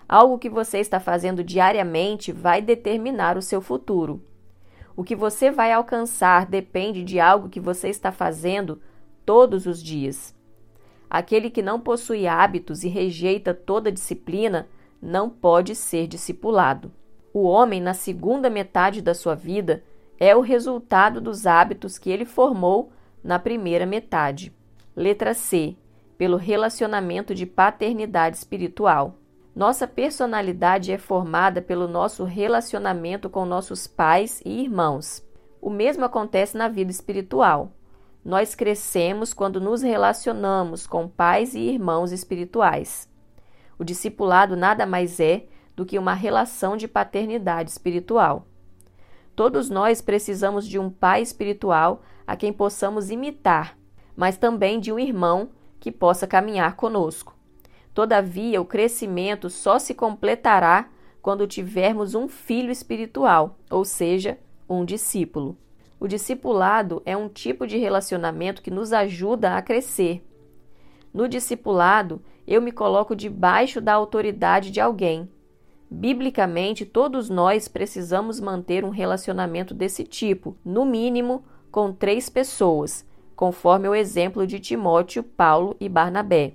Algo 0.09 0.39
que 0.39 0.49
você 0.49 0.79
está 0.79 1.01
fazendo 1.01 1.43
diariamente 1.43 2.33
vai 2.33 2.63
determinar 2.63 3.37
o 3.37 3.43
seu 3.43 3.61
futuro. 3.61 4.23
O 4.97 5.05
que 5.05 5.15
você 5.15 5.51
vai 5.51 5.73
alcançar 5.73 6.47
depende 6.47 7.05
de 7.05 7.21
algo 7.21 7.49
que 7.49 7.61
você 7.61 7.89
está 7.89 8.11
fazendo 8.11 8.81
todos 9.25 9.67
os 9.67 9.83
dias. 9.83 10.35
Aquele 11.09 11.51
que 11.51 11.63
não 11.63 11.81
possui 11.81 12.27
hábitos 12.27 12.85
e 12.85 12.89
rejeita 12.89 13.55
toda 13.55 13.93
disciplina 13.93 14.69
não 15.01 15.31
pode 15.31 15.75
ser 15.75 16.07
discipulado. 16.07 16.91
O 17.33 17.43
homem, 17.43 17.81
na 17.81 17.95
segunda 17.95 18.51
metade 18.51 19.01
da 19.01 19.15
sua 19.15 19.35
vida, 19.35 19.85
é 20.19 20.35
o 20.35 20.41
resultado 20.41 21.21
dos 21.21 21.47
hábitos 21.47 21.99
que 21.99 22.11
ele 22.11 22.25
formou 22.25 22.91
na 23.23 23.39
primeira 23.39 23.87
metade. 23.87 24.53
Letra 24.97 25.33
C 25.35 25.77
pelo 26.19 26.37
relacionamento 26.37 27.33
de 27.33 27.47
paternidade 27.47 28.37
espiritual. 28.37 29.15
Nossa 29.55 29.87
personalidade 29.87 30.93
é 30.93 30.99
formada 30.99 31.63
pelo 31.63 31.87
nosso 31.87 32.25
relacionamento 32.25 33.31
com 33.31 33.47
nossos 33.47 33.87
pais 33.87 34.43
e 34.45 34.61
irmãos. 34.63 35.25
O 35.61 35.71
mesmo 35.71 36.05
acontece 36.05 36.57
na 36.57 36.69
vida 36.69 36.91
espiritual. 36.91 37.73
Nós 38.25 38.55
crescemos 38.55 39.33
quando 39.33 39.61
nos 39.61 39.81
relacionamos 39.83 40.87
com 40.87 41.09
pais 41.09 41.55
e 41.55 41.61
irmãos 41.61 42.13
espirituais. 42.13 43.09
O 43.79 43.85
discipulado 43.85 44.57
nada 44.57 44.85
mais 44.85 45.21
é 45.21 45.47
do 45.75 45.87
que 45.87 45.99
uma 45.99 46.15
relação 46.15 46.77
de 46.77 46.89
paternidade 46.89 47.71
espiritual. 47.71 48.47
Todos 49.37 49.71
nós 49.71 50.01
precisamos 50.01 50.67
de 50.67 50.81
um 50.81 50.91
pai 50.91 51.23
espiritual 51.23 52.03
a 52.27 52.37
quem 52.37 52.53
possamos 52.53 53.09
imitar, 53.09 53.79
mas 54.17 54.37
também 54.37 54.81
de 54.81 54.93
um 54.93 54.99
irmão 54.99 55.51
que 55.81 55.93
possa 55.93 56.27
caminhar 56.27 56.77
conosco. 56.77 57.35
Todavia, 57.95 58.61
o 58.61 58.65
crescimento 58.65 59.51
só 59.51 59.79
se 59.79 59.95
completará 59.95 60.89
quando 61.21 61.47
tivermos 61.47 62.15
um 62.15 62.29
filho 62.29 62.71
espiritual, 62.71 63.59
ou 63.71 63.85
seja, 63.85 64.39
um 64.69 64.85
discípulo. 64.85 65.57
O 66.01 66.07
discipulado 66.07 67.03
é 67.05 67.17
um 67.17 67.29
tipo 67.29 67.67
de 67.67 67.77
relacionamento 67.77 68.63
que 68.63 68.71
nos 68.71 68.93
ajuda 68.93 69.57
a 69.57 69.63
crescer. 69.63 70.25
No 71.13 71.29
discipulado, 71.29 72.23
eu 72.47 72.63
me 72.63 72.71
coloco 72.71 73.17
debaixo 73.17 73.81
da 73.81 73.95
autoridade 73.95 74.71
de 74.71 74.81
alguém. 74.81 75.29
Biblicamente, 75.91 76.87
todos 76.87 77.29
nós 77.29 77.67
precisamos 77.67 78.39
manter 78.39 78.85
um 78.85 78.91
relacionamento 78.91 79.75
desse 79.75 80.05
tipo, 80.05 80.57
no 80.65 80.85
mínimo 80.85 81.45
com 81.71 81.93
três 81.93 82.29
pessoas, 82.29 83.05
conforme 83.39 83.89
o 83.89 83.95
exemplo 83.95 84.45
de 84.45 84.59
Timóteo, 84.59 85.23
Paulo 85.23 85.77
e 85.79 85.89
Barnabé. 85.89 86.55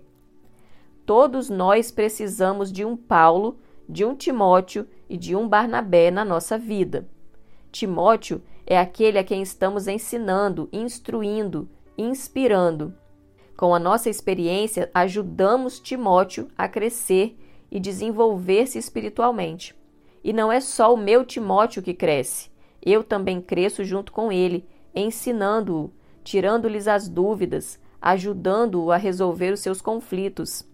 Todos 1.06 1.50
nós 1.50 1.92
precisamos 1.92 2.74
de 2.74 2.84
um 2.84 2.98
Paulo, 2.98 3.58
de 3.88 4.04
um 4.04 4.14
Timóteo 4.14 4.86
e 5.10 5.16
de 5.16 5.34
um 5.34 5.48
Barnabé 5.48 6.12
na 6.12 6.26
nossa 6.26 6.58
vida. 6.58 7.08
Timóteo 7.72 8.42
é 8.68 8.78
aquele 8.78 9.18
a 9.18 9.24
quem 9.24 9.42
estamos 9.42 9.88
ensinando, 9.88 10.68
instruindo, 10.74 11.70
inspirando. 11.98 12.94
Com 13.56 13.74
a 13.74 13.80
nossa 13.80 14.10
experiência, 14.10 14.92
ajudamos 14.94 15.80
Timóteo 15.80 16.50
a 16.58 16.68
crescer 16.68 17.40
e 17.72 17.80
desenvolver-se 17.80 18.78
espiritualmente. 18.78 19.74
E 20.22 20.34
não 20.34 20.52
é 20.52 20.60
só 20.60 20.94
o 20.94 20.98
meu 20.98 21.24
Timóteo 21.24 21.82
que 21.82 21.94
cresce, 21.94 22.52
eu 22.86 23.06
também 23.06 23.40
cresço 23.40 23.86
junto 23.86 24.12
com 24.12 24.30
ele, 24.34 24.68
ensinando-o 24.94 26.03
tirando-lhes 26.24 26.88
as 26.88 27.08
dúvidas, 27.08 27.80
ajudando-o 28.02 28.92
a 28.92 28.98
resolver 28.98 29.54
os 29.54 29.60
seus 29.60 29.82
conflitos. 29.82 30.66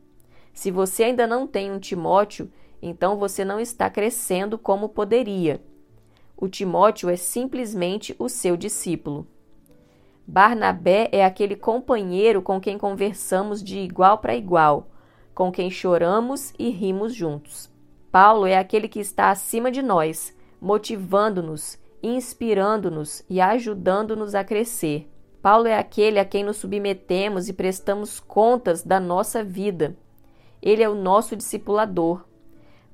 Se 0.54 0.72
você 0.72 1.06
ainda 1.06 1.26
não 1.26 1.48
tem 1.48 1.72
um 1.72 1.80
Timóteo, 1.80 2.52
então 2.82 3.18
você 3.18 3.44
não 3.44 3.60
está 3.60 3.90
crescendo 3.90 4.58
como 4.58 4.90
poderia. 4.90 5.62
O 6.36 6.48
Timóteo 6.48 7.10
é 7.10 7.16
simplesmente 7.16 8.16
o 8.18 8.30
seu 8.30 8.56
discípulo. 8.56 9.28
Barnabé 10.26 11.10
é 11.12 11.26
aquele 11.26 11.56
companheiro 11.56 12.42
com 12.42 12.62
quem 12.62 12.78
conversamos 12.78 13.64
de 13.64 13.80
igual 13.80 14.20
para 14.20 14.36
igual, 14.36 14.88
com 15.34 15.52
quem 15.52 15.72
choramos 15.72 16.54
e 16.58 16.70
rimos 16.70 17.14
juntos. 17.14 17.70
Paulo 18.12 18.46
é 18.46 18.58
aquele 18.58 18.88
que 18.88 19.00
está 19.00 19.32
acima 19.32 19.72
de 19.72 19.82
nós, 19.82 20.36
motivando-nos, 20.62 21.78
inspirando-nos 22.02 23.24
e 23.30 23.42
ajudando-nos 23.42 24.36
a 24.36 24.44
crescer. 24.44 25.10
Paulo 25.42 25.68
é 25.68 25.78
aquele 25.78 26.20
a 26.20 26.26
quem 26.26 26.44
nos 26.44 26.58
submetemos 26.58 27.48
e 27.48 27.54
prestamos 27.54 28.20
contas 28.20 28.84
da 28.84 29.00
nossa 29.00 29.44
vida. 29.44 29.96
Ele 30.62 30.84
é 30.84 30.90
o 30.90 30.96
nosso 30.96 31.36
discipulador. 31.36 32.26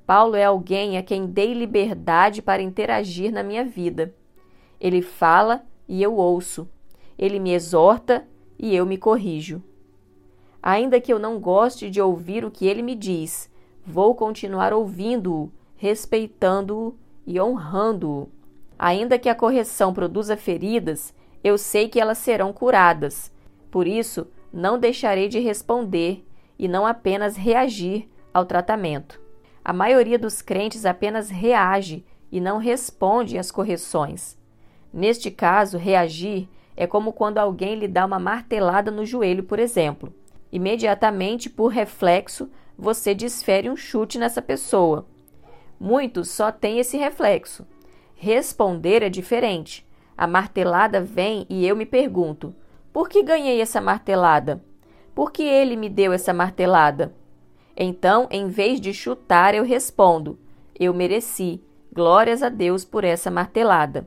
Paulo 0.06 0.36
é 0.36 0.44
alguém 0.44 0.98
a 0.98 1.04
quem 1.04 1.26
dei 1.26 1.54
liberdade 1.54 2.44
para 2.44 2.62
interagir 2.62 3.32
na 3.32 3.42
minha 3.42 3.66
vida. 3.66 4.14
Ele 4.80 5.02
fala 5.02 5.66
e 5.88 6.04
eu 6.04 6.16
ouço. 6.16 6.70
Ele 7.18 7.40
me 7.40 7.52
exorta 7.52 8.28
e 8.60 8.76
eu 8.76 8.86
me 8.86 8.98
corrijo. 8.98 9.64
Ainda 10.62 11.02
que 11.02 11.12
eu 11.12 11.18
não 11.18 11.40
goste 11.40 11.90
de 11.90 12.00
ouvir 12.00 12.46
o 12.46 12.52
que 12.52 12.68
ele 12.68 12.84
me 12.84 12.94
diz, 12.94 13.50
vou 13.84 14.14
continuar 14.14 14.74
ouvindo-o, 14.74 15.52
respeitando-o 15.76 16.96
e 17.26 17.40
honrando-o. 17.42 18.30
Ainda 18.78 19.18
que 19.18 19.30
a 19.30 19.36
correção 19.36 19.94
produza 19.94 20.38
feridas, 20.38 21.14
eu 21.46 21.60
sei 21.60 21.88
que 21.88 22.02
elas 22.02 22.18
serão 22.18 22.52
curadas. 22.52 23.32
Por 23.70 23.86
isso, 23.86 24.26
não 24.52 24.80
deixarei 24.80 25.30
de 25.30 25.38
responder 25.38 26.26
e 26.58 26.68
não 26.68 26.88
apenas 26.88 27.38
reagir 27.38 28.10
ao 28.34 28.48
tratamento. 28.48 29.22
A 29.64 29.72
maioria 29.72 30.18
dos 30.18 30.42
crentes 30.42 30.88
apenas 30.88 31.30
reage 31.30 32.04
e 32.32 32.42
não 32.42 32.58
responde 32.58 33.38
às 33.38 33.52
correções. 33.52 34.36
Neste 34.92 35.30
caso, 35.30 35.78
reagir 35.78 36.50
é 36.76 36.88
como 36.88 37.14
quando 37.14 37.38
alguém 37.38 37.76
lhe 37.76 37.88
dá 37.88 38.08
uma 38.08 38.18
martelada 38.18 38.90
no 38.90 39.06
joelho, 39.06 39.44
por 39.44 39.60
exemplo. 39.60 40.12
Imediatamente, 40.52 41.48
por 41.48 41.68
reflexo, 41.68 42.50
você 42.76 43.14
desfere 43.14 43.70
um 43.70 43.76
chute 43.76 44.18
nessa 44.18 44.42
pessoa. 44.42 45.06
Muitos 45.80 46.32
só 46.32 46.52
têm 46.52 46.80
esse 46.80 46.98
reflexo. 46.98 47.68
Responder 48.16 49.04
é 49.04 49.10
diferente. 49.10 49.86
A 50.18 50.28
martelada 50.28 51.02
vem 51.02 51.46
e 51.50 51.66
eu 51.66 51.76
me 51.76 51.86
pergunto: 51.86 52.56
por 52.94 53.10
que 53.10 53.22
ganhei 53.22 53.60
essa 53.60 53.82
martelada? 53.82 54.64
Por 55.14 55.32
que 55.32 55.44
ele 55.44 55.76
me 55.76 55.90
deu 55.90 56.14
essa 56.14 56.34
martelada? 56.34 57.14
Então, 57.76 58.28
em 58.32 58.48
vez 58.48 58.80
de 58.80 58.94
chutar, 58.94 59.54
eu 59.54 59.64
respondo: 59.64 60.40
eu 60.80 60.94
mereci. 60.94 61.62
Glórias 61.92 62.44
a 62.44 62.50
Deus 62.50 62.84
por 62.84 63.06
essa 63.06 63.32
martelada. 63.32 64.06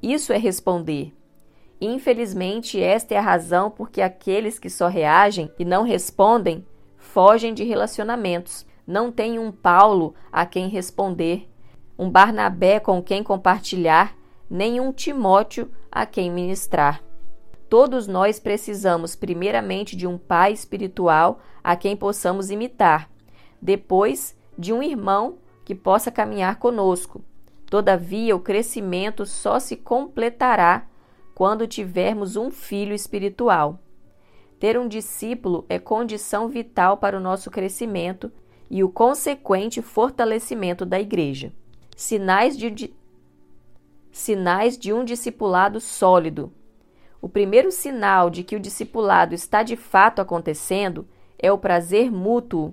Isso 0.00 0.32
é 0.32 0.38
responder. 0.38 1.12
Infelizmente, 1.80 2.80
esta 2.80 3.14
é 3.14 3.18
a 3.18 3.22
razão 3.22 3.70
por 3.70 3.90
que 3.90 4.00
aqueles 4.00 4.58
que 4.58 4.70
só 4.70 4.86
reagem 4.86 5.50
e 5.58 5.64
não 5.64 5.82
respondem 5.82 6.64
fogem 6.96 7.52
de 7.52 7.64
relacionamentos. 7.64 8.64
Não 8.86 9.10
tem 9.10 9.38
um 9.38 9.50
Paulo 9.50 10.14
a 10.30 10.46
quem 10.46 10.68
responder, 10.68 11.48
um 11.98 12.10
Barnabé 12.10 12.78
com 12.78 13.02
quem 13.02 13.22
compartilhar, 13.22 14.14
nem 14.48 14.80
um 14.80 14.92
Timóteo 14.92 15.70
a 15.90 16.04
quem 16.06 16.30
ministrar. 16.30 17.02
Todos 17.68 18.06
nós 18.06 18.38
precisamos, 18.38 19.16
primeiramente, 19.16 19.96
de 19.96 20.06
um 20.06 20.16
pai 20.16 20.52
espiritual 20.52 21.40
a 21.62 21.74
quem 21.74 21.96
possamos 21.96 22.50
imitar, 22.50 23.10
depois, 23.60 24.36
de 24.56 24.72
um 24.72 24.82
irmão 24.82 25.38
que 25.64 25.74
possa 25.74 26.10
caminhar 26.10 26.58
conosco. 26.58 27.24
Todavia, 27.66 28.36
o 28.36 28.40
crescimento 28.40 29.26
só 29.26 29.58
se 29.58 29.76
completará 29.76 30.86
quando 31.34 31.66
tivermos 31.66 32.36
um 32.36 32.50
filho 32.50 32.94
espiritual. 32.94 33.80
Ter 34.60 34.78
um 34.78 34.86
discípulo 34.86 35.64
é 35.68 35.78
condição 35.78 36.48
vital 36.48 36.96
para 36.98 37.16
o 37.16 37.20
nosso 37.20 37.50
crescimento 37.50 38.30
e 38.70 38.84
o 38.84 38.88
consequente 38.88 39.82
fortalecimento 39.82 40.86
da 40.86 41.00
igreja. 41.00 41.52
Sinais 41.96 42.56
de, 42.56 42.94
sinais 44.14 44.78
de 44.78 44.92
um 44.92 45.04
discipulado 45.04 45.80
sólido. 45.80 46.52
O 47.20 47.28
primeiro 47.28 47.72
sinal 47.72 48.30
de 48.30 48.44
que 48.44 48.54
o 48.54 48.60
discipulado 48.60 49.34
está 49.34 49.64
de 49.64 49.74
fato 49.74 50.20
acontecendo 50.22 51.08
é 51.36 51.50
o 51.50 51.58
prazer 51.58 52.12
mútuo. 52.12 52.72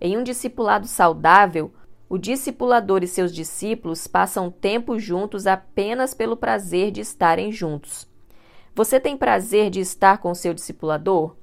Em 0.00 0.18
um 0.18 0.24
discipulado 0.24 0.88
saudável, 0.88 1.72
o 2.08 2.18
discipulador 2.18 3.04
e 3.04 3.06
seus 3.06 3.32
discípulos 3.32 4.08
passam 4.08 4.50
tempo 4.50 4.98
juntos 4.98 5.46
apenas 5.46 6.14
pelo 6.14 6.36
prazer 6.36 6.90
de 6.90 7.00
estarem 7.00 7.52
juntos. 7.52 8.08
Você 8.74 8.98
tem 8.98 9.16
prazer 9.16 9.70
de 9.70 9.78
estar 9.78 10.18
com 10.18 10.34
seu 10.34 10.52
discipulador? 10.52 11.36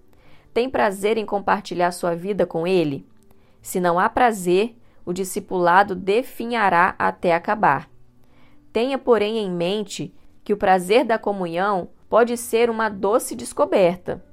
Tem 0.53 0.69
prazer 0.69 1.17
em 1.17 1.25
compartilhar 1.25 1.91
sua 1.91 2.13
vida 2.13 2.45
com 2.45 2.67
ele? 2.67 3.07
Se 3.61 3.79
não 3.79 3.97
há 3.97 4.09
prazer, 4.09 4.75
o 5.05 5.13
discipulado 5.13 5.95
definhará 5.95 6.93
até 6.99 7.33
acabar. 7.33 7.89
Tenha, 8.71 8.97
porém, 8.97 9.37
em 9.37 9.51
mente 9.51 10.13
que 10.43 10.53
o 10.53 10.57
prazer 10.57 11.05
da 11.05 11.17
comunhão 11.17 11.89
pode 12.09 12.35
ser 12.37 12.69
uma 12.69 12.89
doce 12.89 13.35
descoberta. 13.35 14.23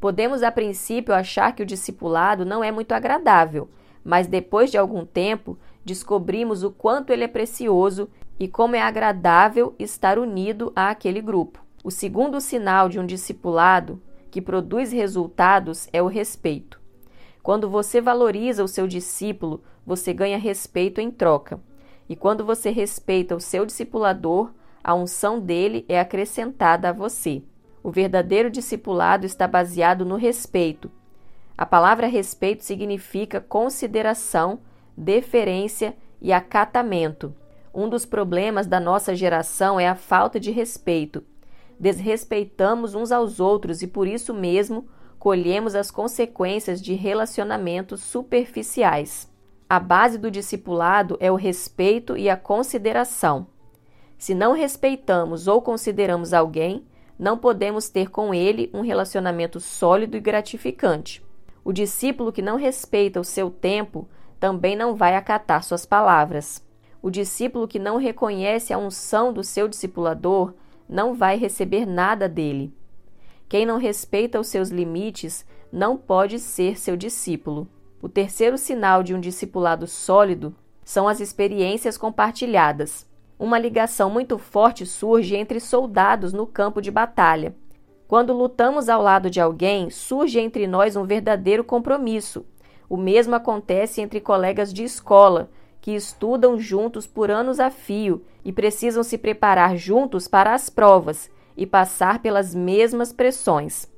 Podemos, 0.00 0.42
a 0.42 0.52
princípio, 0.52 1.14
achar 1.14 1.54
que 1.54 1.62
o 1.62 1.66
discipulado 1.66 2.44
não 2.44 2.62
é 2.62 2.70
muito 2.70 2.92
agradável, 2.92 3.68
mas 4.04 4.26
depois 4.26 4.70
de 4.70 4.76
algum 4.76 5.04
tempo 5.04 5.58
descobrimos 5.84 6.62
o 6.62 6.70
quanto 6.70 7.10
ele 7.10 7.24
é 7.24 7.28
precioso 7.28 8.08
e 8.38 8.46
como 8.46 8.76
é 8.76 8.82
agradável 8.82 9.74
estar 9.78 10.18
unido 10.18 10.72
àquele 10.74 11.20
grupo. 11.20 11.64
O 11.82 11.90
segundo 11.90 12.40
sinal 12.40 12.88
de 12.88 12.98
um 12.98 13.06
discipulado 13.06 14.00
que 14.30 14.40
produz 14.40 14.92
resultados 14.92 15.88
é 15.92 16.02
o 16.02 16.06
respeito. 16.06 16.80
Quando 17.42 17.68
você 17.68 18.00
valoriza 18.00 18.64
o 18.64 18.68
seu 18.68 18.86
discípulo, 18.86 19.62
você 19.86 20.12
ganha 20.12 20.38
respeito 20.38 21.00
em 21.00 21.10
troca. 21.10 21.60
E 22.08 22.14
quando 22.14 22.44
você 22.44 22.70
respeita 22.70 23.34
o 23.34 23.40
seu 23.40 23.64
discipulador, 23.64 24.52
a 24.82 24.94
unção 24.94 25.40
dele 25.40 25.84
é 25.88 25.98
acrescentada 25.98 26.90
a 26.90 26.92
você. 26.92 27.42
O 27.82 27.90
verdadeiro 27.90 28.50
discipulado 28.50 29.24
está 29.26 29.48
baseado 29.48 30.04
no 30.04 30.16
respeito. 30.16 30.90
A 31.56 31.64
palavra 31.64 32.06
respeito 32.06 32.64
significa 32.64 33.40
consideração 33.40 34.60
deferência 34.96 35.96
e 36.20 36.32
acatamento. 36.32 37.34
Um 37.72 37.88
dos 37.88 38.04
problemas 38.04 38.66
da 38.66 38.78
nossa 38.78 39.14
geração 39.14 39.80
é 39.80 39.88
a 39.88 39.94
falta 39.94 40.38
de 40.38 40.50
respeito. 40.50 41.24
Desrespeitamos 41.78 42.94
uns 42.94 43.10
aos 43.10 43.40
outros 43.40 43.82
e 43.82 43.86
por 43.86 44.06
isso 44.06 44.32
mesmo 44.32 44.86
colhemos 45.18 45.74
as 45.74 45.90
consequências 45.90 46.80
de 46.80 46.94
relacionamentos 46.94 48.00
superficiais. 48.00 49.28
A 49.74 49.80
base 49.80 50.18
do 50.18 50.30
discipulado 50.30 51.16
é 51.18 51.32
o 51.32 51.34
respeito 51.34 52.16
e 52.16 52.30
a 52.30 52.36
consideração. 52.36 53.48
Se 54.16 54.32
não 54.32 54.52
respeitamos 54.52 55.48
ou 55.48 55.60
consideramos 55.60 56.32
alguém, 56.32 56.86
não 57.18 57.36
podemos 57.36 57.88
ter 57.88 58.08
com 58.08 58.32
ele 58.32 58.70
um 58.72 58.82
relacionamento 58.82 59.58
sólido 59.58 60.16
e 60.16 60.20
gratificante. 60.20 61.24
O 61.64 61.72
discípulo 61.72 62.30
que 62.30 62.40
não 62.40 62.56
respeita 62.56 63.18
o 63.18 63.24
seu 63.24 63.50
tempo 63.50 64.06
também 64.38 64.76
não 64.76 64.94
vai 64.94 65.16
acatar 65.16 65.64
suas 65.64 65.84
palavras. 65.84 66.64
O 67.02 67.10
discípulo 67.10 67.66
que 67.66 67.80
não 67.80 67.96
reconhece 67.96 68.72
a 68.72 68.78
unção 68.78 69.32
do 69.32 69.42
seu 69.42 69.66
discipulador 69.66 70.54
não 70.88 71.14
vai 71.14 71.36
receber 71.36 71.84
nada 71.84 72.28
dele. 72.28 72.72
Quem 73.48 73.66
não 73.66 73.78
respeita 73.78 74.38
os 74.38 74.46
seus 74.46 74.68
limites 74.68 75.44
não 75.72 75.96
pode 75.96 76.38
ser 76.38 76.78
seu 76.78 76.96
discípulo. 76.96 77.68
O 78.04 78.08
terceiro 78.10 78.58
sinal 78.58 79.02
de 79.02 79.14
um 79.14 79.18
discipulado 79.18 79.86
sólido 79.86 80.54
são 80.84 81.08
as 81.08 81.20
experiências 81.20 81.96
compartilhadas. 81.96 83.08
Uma 83.38 83.58
ligação 83.58 84.10
muito 84.10 84.36
forte 84.36 84.84
surge 84.84 85.34
entre 85.34 85.58
soldados 85.58 86.30
no 86.30 86.46
campo 86.46 86.82
de 86.82 86.90
batalha. 86.90 87.56
Quando 88.06 88.34
lutamos 88.34 88.90
ao 88.90 89.00
lado 89.00 89.30
de 89.30 89.40
alguém, 89.40 89.88
surge 89.88 90.38
entre 90.38 90.66
nós 90.66 90.96
um 90.96 91.04
verdadeiro 91.04 91.64
compromisso, 91.64 92.44
o 92.90 92.98
mesmo 92.98 93.36
acontece 93.36 94.02
entre 94.02 94.20
colegas 94.20 94.70
de 94.70 94.84
escola, 94.84 95.48
que 95.80 95.92
estudam 95.92 96.58
juntos 96.58 97.06
por 97.06 97.30
anos 97.30 97.58
a 97.58 97.70
fio 97.70 98.22
e 98.44 98.52
precisam 98.52 99.02
se 99.02 99.16
preparar 99.16 99.78
juntos 99.78 100.28
para 100.28 100.52
as 100.52 100.68
provas 100.68 101.30
e 101.56 101.64
passar 101.64 102.18
pelas 102.18 102.54
mesmas 102.54 103.14
pressões. 103.14 103.90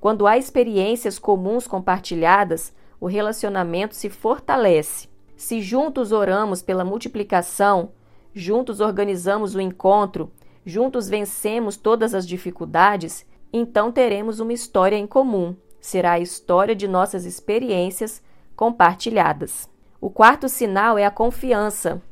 Quando 0.00 0.26
há 0.26 0.36
experiências 0.36 1.16
comuns 1.16 1.68
compartilhadas, 1.68 2.74
o 3.00 3.06
relacionamento 3.06 3.94
se 3.94 4.08
fortalece. 4.08 5.08
Se 5.36 5.60
juntos 5.60 6.12
oramos 6.12 6.62
pela 6.62 6.84
multiplicação, 6.84 7.90
juntos 8.34 8.80
organizamos 8.80 9.54
o 9.54 9.60
encontro, 9.60 10.30
juntos 10.64 11.08
vencemos 11.08 11.76
todas 11.76 12.14
as 12.14 12.26
dificuldades, 12.26 13.26
então 13.52 13.92
teremos 13.92 14.40
uma 14.40 14.52
história 14.52 14.96
em 14.96 15.06
comum 15.06 15.54
será 15.86 16.12
a 16.12 16.20
história 16.20 16.74
de 16.74 16.88
nossas 16.88 17.24
experiências 17.24 18.20
compartilhadas. 18.56 19.70
O 20.00 20.10
quarto 20.10 20.48
sinal 20.48 20.98
é 20.98 21.06
a 21.06 21.10
confiança. 21.12 22.02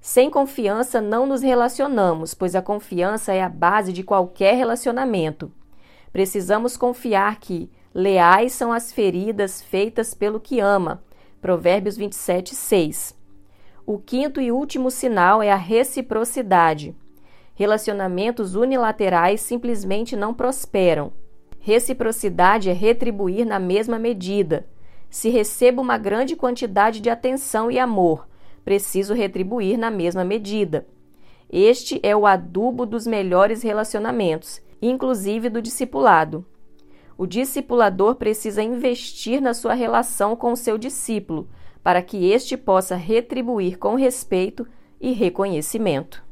Sem 0.00 0.28
confiança 0.28 1.00
não 1.00 1.26
nos 1.26 1.40
relacionamos, 1.40 2.34
pois 2.34 2.54
a 2.54 2.60
confiança 2.60 3.32
é 3.32 3.42
a 3.42 3.48
base 3.48 3.92
de 3.92 4.02
qualquer 4.02 4.54
relacionamento. 4.54 5.50
Precisamos 6.12 6.76
confiar 6.76 7.40
que 7.40 7.70
leais 7.94 8.52
são 8.52 8.72
as 8.72 8.92
feridas 8.92 9.62
feitas 9.62 10.14
pelo 10.14 10.40
que 10.40 10.60
ama. 10.60 11.02
Provérbios 11.40 11.96
27, 11.96 12.54
6. 12.54 13.16
O 13.84 13.98
quinto 13.98 14.40
e 14.40 14.52
último 14.52 14.90
sinal 14.90 15.42
é 15.42 15.50
a 15.50 15.56
reciprocidade. 15.56 16.94
Relacionamentos 17.54 18.54
unilaterais 18.54 19.40
simplesmente 19.40 20.16
não 20.16 20.32
prosperam. 20.32 21.12
Reciprocidade 21.60 22.70
é 22.70 22.72
retribuir 22.72 23.44
na 23.44 23.58
mesma 23.58 23.98
medida. 23.98 24.66
Se 25.10 25.28
recebo 25.28 25.82
uma 25.82 25.98
grande 25.98 26.34
quantidade 26.34 27.00
de 27.00 27.10
atenção 27.10 27.70
e 27.70 27.78
amor, 27.78 28.26
preciso 28.64 29.14
retribuir 29.14 29.76
na 29.76 29.90
mesma 29.90 30.24
medida. 30.24 30.86
Este 31.50 32.00
é 32.02 32.16
o 32.16 32.26
adubo 32.26 32.86
dos 32.86 33.06
melhores 33.06 33.62
relacionamentos, 33.62 34.62
inclusive 34.80 35.50
do 35.50 35.60
discipulado. 35.60 36.46
O 37.16 37.26
discipulador 37.26 38.16
precisa 38.16 38.62
investir 38.62 39.40
na 39.40 39.54
sua 39.54 39.74
relação 39.74 40.34
com 40.34 40.52
o 40.52 40.56
seu 40.56 40.78
discípulo, 40.78 41.48
para 41.82 42.02
que 42.02 42.30
este 42.30 42.56
possa 42.56 42.96
retribuir 42.96 43.78
com 43.78 43.94
respeito 43.94 44.66
e 45.00 45.12
reconhecimento. 45.12 46.24